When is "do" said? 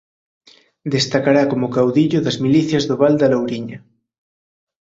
2.89-2.95